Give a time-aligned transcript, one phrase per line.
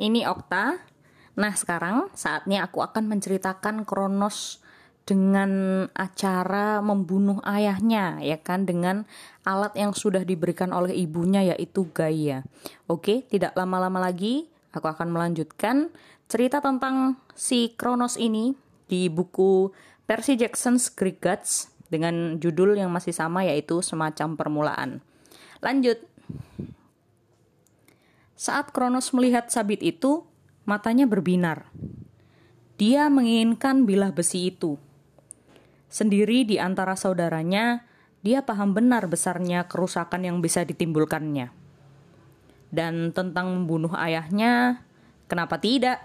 [0.00, 0.80] ini Okta.
[1.36, 4.64] Nah, sekarang saatnya aku akan menceritakan Kronos
[5.04, 9.04] dengan acara membunuh ayahnya, ya kan, dengan
[9.44, 12.46] alat yang sudah diberikan oleh ibunya yaitu Gaia.
[12.88, 15.90] Oke, tidak lama-lama lagi, aku akan melanjutkan
[16.30, 18.54] cerita tentang si Kronos ini
[18.86, 19.74] di buku
[20.06, 24.90] Percy Jackson's Greek Gods dengan judul yang masih sama yaitu semacam permulaan.
[25.58, 25.98] Lanjut.
[28.40, 30.24] Saat Kronos melihat sabit itu,
[30.64, 31.68] matanya berbinar.
[32.80, 34.80] Dia menginginkan bilah besi itu.
[35.92, 37.84] Sendiri di antara saudaranya,
[38.24, 41.52] dia paham benar besarnya kerusakan yang bisa ditimbulkannya.
[42.72, 44.88] Dan tentang membunuh ayahnya,
[45.28, 46.00] kenapa tidak?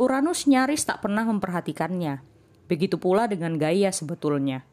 [0.00, 2.24] Uranus nyaris tak pernah memperhatikannya.
[2.72, 4.64] Begitu pula dengan Gaia sebetulnya.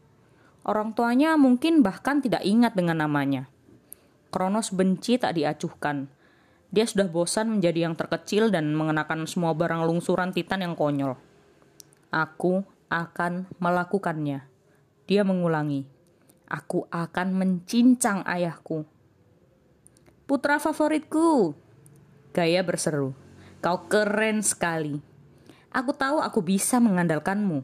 [0.64, 3.52] Orang tuanya mungkin bahkan tidak ingat dengan namanya.
[4.32, 6.16] Kronos benci tak diacuhkan.
[6.68, 11.16] Dia sudah bosan menjadi yang terkecil dan mengenakan semua barang lungsuran Titan yang konyol.
[12.12, 14.44] Aku akan melakukannya.
[15.08, 15.88] Dia mengulangi.
[16.48, 18.84] Aku akan mencincang ayahku.
[20.28, 21.56] Putra favoritku.
[22.36, 23.16] Gaya berseru.
[23.64, 25.00] Kau keren sekali.
[25.72, 27.64] Aku tahu aku bisa mengandalkanmu.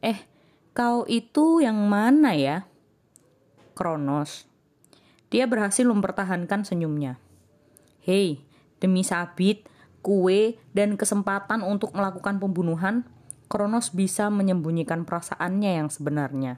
[0.00, 0.24] Eh,
[0.72, 2.64] kau itu yang mana ya?
[3.76, 4.48] Kronos.
[5.28, 7.20] Dia berhasil mempertahankan senyumnya.
[8.08, 8.40] Hei,
[8.80, 9.68] demi sabit,
[10.00, 13.04] kue, dan kesempatan untuk melakukan pembunuhan,
[13.52, 16.56] Kronos bisa menyembunyikan perasaannya yang sebenarnya.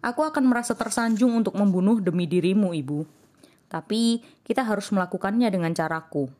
[0.00, 3.04] Aku akan merasa tersanjung untuk membunuh demi dirimu, Ibu.
[3.68, 6.32] Tapi kita harus melakukannya dengan caraku.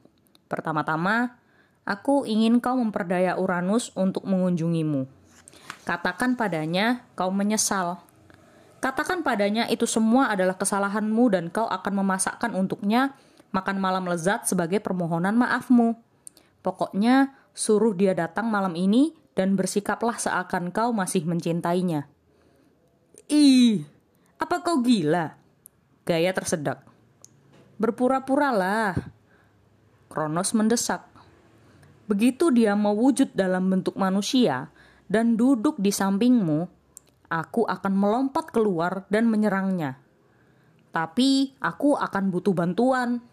[0.48, 1.36] Pertama-tama,
[1.84, 5.04] aku ingin kau memperdaya Uranus untuk mengunjungimu.
[5.84, 8.00] Katakan padanya kau menyesal.
[8.80, 13.12] Katakan padanya itu semua adalah kesalahanmu dan kau akan memasakkan untuknya
[13.52, 15.94] makan malam lezat sebagai permohonan maafmu.
[16.64, 22.08] Pokoknya, suruh dia datang malam ini dan bersikaplah seakan kau masih mencintainya.
[23.28, 23.84] Ih,
[24.36, 25.36] apa kau gila?
[26.02, 26.82] Gaya tersedak.
[27.78, 28.98] Berpura-puralah.
[30.10, 31.08] Kronos mendesak.
[32.10, 34.68] Begitu dia mewujud dalam bentuk manusia
[35.08, 36.68] dan duduk di sampingmu,
[37.32, 39.96] aku akan melompat keluar dan menyerangnya.
[40.92, 43.24] Tapi aku akan butuh bantuan.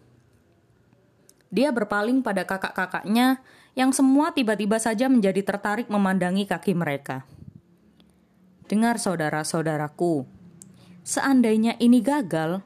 [1.49, 3.41] Dia berpaling pada kakak-kakaknya
[3.73, 7.25] yang semua tiba-tiba saja menjadi tertarik memandangi kaki mereka.
[8.69, 10.29] Dengar saudara-saudaraku,
[11.01, 12.61] seandainya ini gagal,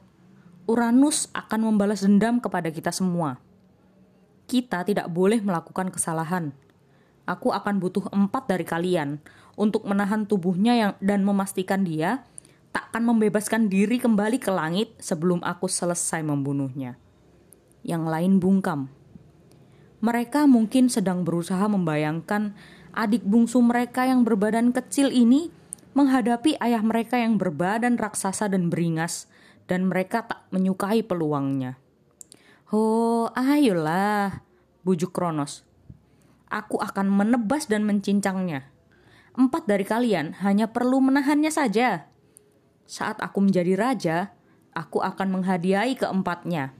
[0.68, 3.40] Uranus akan membalas dendam kepada kita semua.
[4.44, 6.52] Kita tidak boleh melakukan kesalahan.
[7.24, 9.16] Aku akan butuh empat dari kalian
[9.56, 12.20] untuk menahan tubuhnya yang dan memastikan dia
[12.68, 17.00] takkan membebaskan diri kembali ke langit sebelum aku selesai membunuhnya
[17.84, 18.90] yang lain bungkam.
[20.00, 22.56] Mereka mungkin sedang berusaha membayangkan
[22.96, 25.52] adik bungsu mereka yang berbadan kecil ini
[25.94, 29.30] menghadapi ayah mereka yang berbadan raksasa dan beringas,
[29.70, 31.78] dan mereka tak menyukai peluangnya.
[32.74, 34.42] Oh, ayolah,
[34.82, 35.62] bujuk Kronos.
[36.50, 38.66] Aku akan menebas dan mencincangnya.
[39.34, 42.10] Empat dari kalian hanya perlu menahannya saja.
[42.86, 44.16] Saat aku menjadi raja,
[44.74, 46.74] aku akan menghadiahi keempatnya.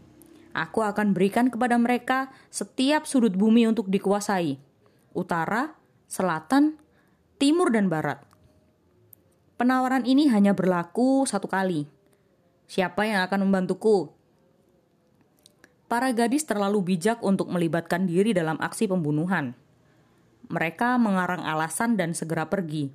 [0.55, 4.55] Aku akan berikan kepada mereka setiap sudut bumi untuk dikuasai,
[5.11, 5.75] utara,
[6.07, 6.79] selatan,
[7.43, 8.23] timur, dan barat.
[9.59, 11.91] Penawaran ini hanya berlaku satu kali.
[12.71, 14.15] Siapa yang akan membantuku?
[15.91, 19.59] Para gadis terlalu bijak untuk melibatkan diri dalam aksi pembunuhan.
[20.55, 22.95] Mereka mengarang alasan dan segera pergi.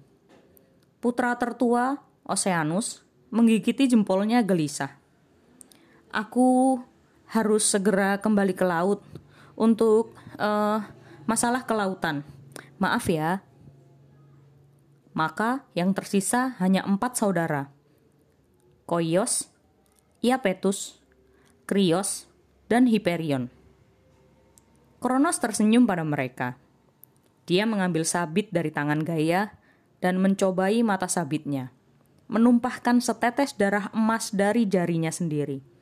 [1.04, 5.00] Putra tertua, Oceanus, menggigiti jempolnya gelisah.
[6.10, 6.82] Aku
[7.30, 9.06] harus segera kembali ke laut
[9.54, 10.82] untuk uh,
[11.30, 12.26] masalah kelautan.
[12.82, 13.46] Maaf ya.
[15.14, 17.70] Maka yang tersisa hanya empat saudara.
[18.90, 19.54] Koios,
[20.26, 20.98] Iapetus,
[21.70, 22.26] Krios,
[22.66, 23.54] dan Hyperion.
[24.98, 26.58] Kronos tersenyum pada mereka.
[27.46, 29.54] Dia mengambil sabit dari tangan Gaia
[30.02, 31.74] dan mencobai mata sabitnya,
[32.30, 35.79] menumpahkan setetes darah emas dari jarinya sendiri.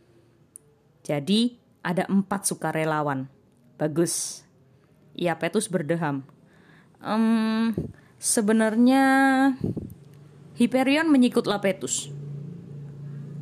[1.08, 1.56] Jadi,
[1.88, 3.32] ada empat sukarelawan.
[3.80, 4.44] Bagus.
[5.16, 6.28] Ia Petus berdeham.
[7.00, 7.72] Um,
[8.20, 9.04] sebenarnya
[10.60, 12.12] Hyperion menyikut Lapetus.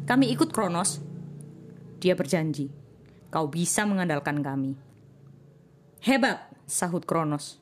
[0.06, 1.02] Kami ikut Kronos.
[1.98, 2.70] Dia berjanji.
[3.34, 4.78] Kau bisa mengandalkan kami.
[6.06, 7.58] Hebat, sahut Kronos.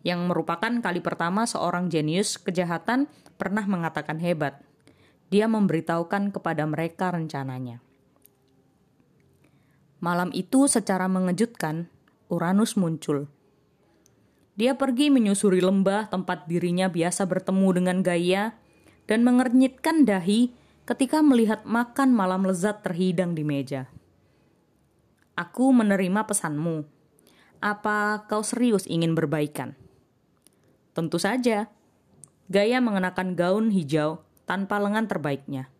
[0.00, 3.04] Yang merupakan kali pertama seorang jenius kejahatan
[3.36, 4.64] pernah mengatakan hebat.
[5.28, 7.89] Dia memberitahukan kepada mereka rencananya.
[10.00, 11.92] Malam itu secara mengejutkan,
[12.32, 13.28] Uranus muncul.
[14.56, 18.56] Dia pergi menyusuri lembah tempat dirinya biasa bertemu dengan Gaia
[19.04, 20.52] dan mengernyitkan dahi
[20.88, 23.92] ketika melihat makan malam lezat terhidang di meja.
[25.36, 26.84] Aku menerima pesanmu.
[27.60, 29.76] Apa kau serius ingin berbaikan?
[30.96, 31.68] Tentu saja.
[32.48, 35.70] Gaya mengenakan gaun hijau tanpa lengan terbaiknya.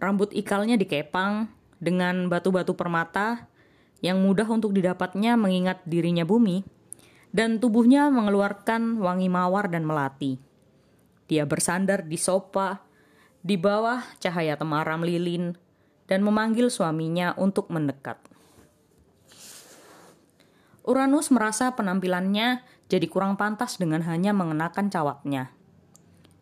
[0.00, 3.48] Rambut ikalnya dikepang dengan batu-batu permata
[4.04, 6.62] yang mudah untuk didapatnya mengingat dirinya bumi,
[7.32, 10.36] dan tubuhnya mengeluarkan wangi mawar dan melati.
[11.26, 12.84] Dia bersandar di sofa,
[13.40, 15.56] di bawah cahaya temaram lilin,
[16.04, 18.20] dan memanggil suaminya untuk mendekat.
[20.84, 25.54] Uranus merasa penampilannya jadi kurang pantas dengan hanya mengenakan cawatnya.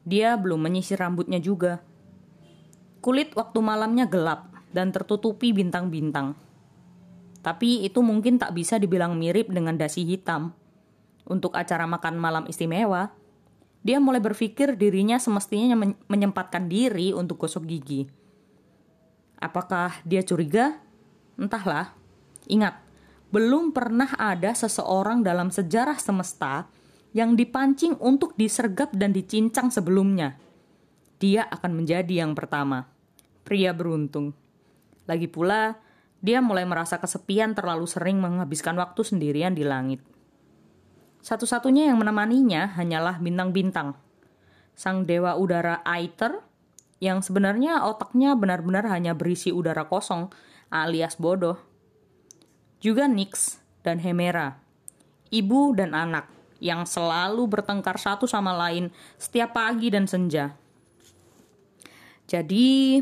[0.09, 1.85] Dia belum menyisir rambutnya juga.
[3.05, 6.49] Kulit waktu malamnya gelap dan tertutupi bintang-bintang
[7.49, 10.55] tapi itu mungkin tak bisa dibilang mirip dengan dasi hitam.
[11.29, 13.13] Untuk acara makan malam istimewa,
[13.85, 15.79] dia mulai berpikir dirinya semestinya
[16.09, 18.09] menyempatkan diri untuk gosok gigi.
[19.39, 20.83] Apakah dia curiga?
[21.39, 21.95] Entahlah.
[22.53, 22.81] Ingat,
[23.31, 26.67] belum pernah ada seseorang dalam sejarah semesta
[27.15, 30.35] yang dipancing untuk disergap dan dicincang sebelumnya.
[31.23, 32.89] Dia akan menjadi yang pertama.
[33.47, 34.48] Pria beruntung.
[35.09, 35.81] Lagi pula,
[36.21, 40.05] dia mulai merasa kesepian terlalu sering menghabiskan waktu sendirian di langit.
[41.25, 43.97] Satu-satunya yang menemaninya hanyalah bintang-bintang.
[44.79, 46.45] Sang dewa udara Aether,
[47.03, 50.31] yang sebenarnya otaknya benar-benar hanya berisi udara kosong
[50.71, 51.59] alias bodoh.
[52.79, 54.59] Juga Nyx dan Hemera,
[55.35, 60.55] ibu dan anak yang selalu bertengkar satu sama lain setiap pagi dan senja.
[62.29, 63.01] Jadi,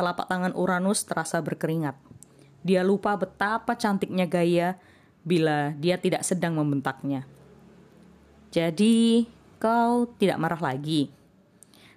[0.00, 1.92] telapak tangan Uranus terasa berkeringat.
[2.64, 4.80] Dia lupa betapa cantiknya Gaya
[5.20, 7.28] bila dia tidak sedang membentaknya.
[8.48, 9.28] Jadi,
[9.60, 11.12] kau tidak marah lagi?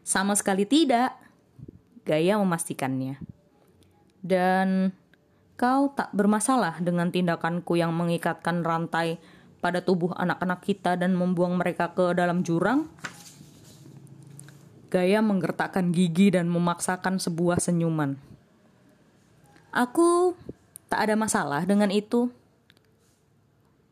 [0.03, 1.15] Sama sekali tidak.
[2.03, 3.23] Gaya memastikannya.
[4.19, 4.91] Dan
[5.55, 9.15] kau tak bermasalah dengan tindakanku yang mengikatkan rantai
[9.63, 12.91] pada tubuh anak-anak kita dan membuang mereka ke dalam jurang?
[14.93, 18.13] Gaya menggertakkan gigi dan memaksakan sebuah senyuman.
[19.73, 20.37] Aku
[20.85, 22.29] tak ada masalah dengan itu.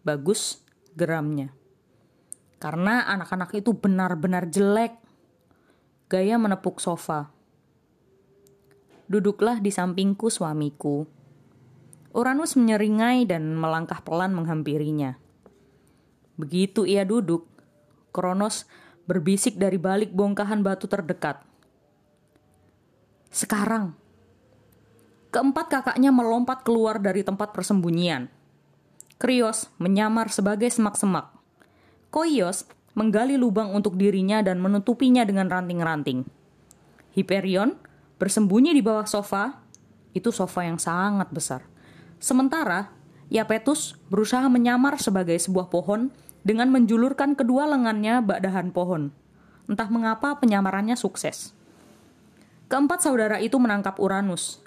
[0.05, 0.61] Bagus
[0.93, 1.49] geramnya.
[2.61, 4.93] Karena anak-anak itu benar-benar jelek.
[6.05, 7.33] Gaya menepuk sofa.
[9.09, 11.09] Duduklah di sampingku suamiku.
[12.13, 15.17] Uranus menyeringai dan melangkah pelan menghampirinya.
[16.37, 17.49] Begitu ia duduk,
[18.13, 18.69] Kronos
[19.05, 21.41] berbisik dari balik bongkahan batu terdekat.
[23.31, 23.95] Sekarang,
[25.31, 28.27] Keempat kakaknya melompat keluar dari tempat persembunyian.
[29.15, 31.31] Krios menyamar sebagai semak-semak.
[32.11, 32.67] Koios
[32.99, 36.27] menggali lubang untuk dirinya dan menutupinya dengan ranting-ranting.
[37.15, 37.79] Hyperion
[38.19, 39.63] bersembunyi di bawah sofa,
[40.11, 41.63] itu sofa yang sangat besar.
[42.19, 42.91] Sementara,
[43.31, 46.11] Iapetus berusaha menyamar sebagai sebuah pohon
[46.41, 49.13] dengan menjulurkan kedua lengannya bak dahan pohon.
[49.69, 51.53] Entah mengapa penyamarannya sukses.
[52.67, 54.61] Keempat saudara itu menangkap Uranus,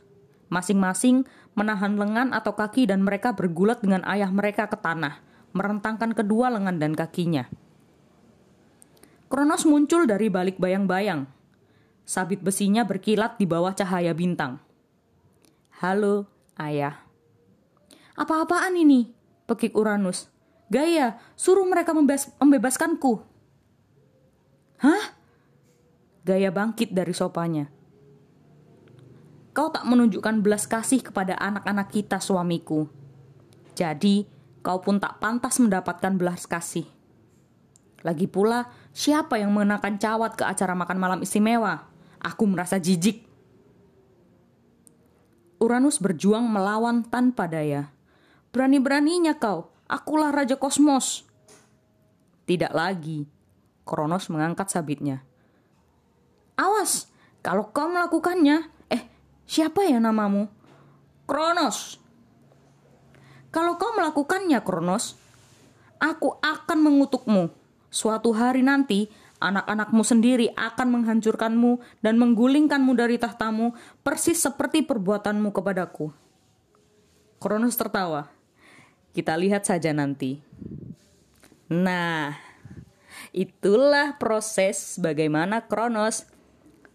[0.52, 1.24] Masing-masing
[1.58, 5.18] menahan lengan atau kaki dan mereka bergulat dengan ayah mereka ke tanah,
[5.50, 7.48] merentangkan kedua lengan dan kakinya.
[9.26, 11.26] Kronos muncul dari balik bayang-bayang.
[12.04, 14.60] Sabit besinya berkilat di bawah cahaya bintang.
[15.80, 16.28] Halo,
[16.60, 17.02] ayah.
[18.14, 19.10] Apa-apaan ini?
[19.48, 20.30] Pekik Uranus.
[20.72, 23.20] Gaya, suruh mereka membebas membebaskanku.
[24.80, 25.04] Hah?
[26.24, 27.68] Gaya bangkit dari sopanya.
[29.54, 32.90] Kau tak menunjukkan belas kasih kepada anak-anak kita, suamiku.
[33.76, 34.26] Jadi,
[34.64, 36.88] kau pun tak pantas mendapatkan belas kasih.
[38.02, 41.86] Lagi pula, siapa yang mengenakan cawat ke acara makan malam istimewa?
[42.20, 43.24] Aku merasa jijik.
[45.60, 47.92] Uranus berjuang melawan tanpa daya.
[48.52, 51.24] Berani-beraninya kau, akulah Raja Kosmos.
[52.44, 53.24] Tidak lagi.
[53.84, 55.20] Kronos mengangkat sabitnya.
[56.56, 57.10] Awas,
[57.44, 58.74] kalau kau melakukannya,
[59.44, 60.48] Siapa ya namamu?
[61.28, 62.00] Kronos.
[63.52, 65.14] Kalau kau melakukannya, Kronos,
[66.00, 67.52] aku akan mengutukmu.
[67.92, 69.06] Suatu hari nanti,
[69.38, 76.10] anak-anakmu sendiri akan menghancurkanmu dan menggulingkanmu dari tahtamu, persis seperti perbuatanmu kepadaku.
[77.38, 78.26] Kronos tertawa.
[79.14, 80.42] Kita lihat saja nanti.
[81.70, 82.34] Nah,
[83.30, 86.26] itulah proses bagaimana Kronos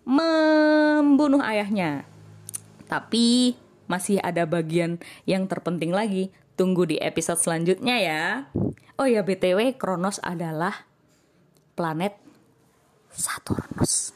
[0.04, 2.04] membunuh ayahnya.
[2.92, 3.56] Tapi
[3.88, 6.30] masih ada bagian yang terpenting lagi.
[6.60, 8.24] Tunggu di episode selanjutnya ya.
[9.00, 10.84] Oh ya BTW Kronos adalah
[11.80, 12.20] planet
[13.16, 14.12] Saturnus.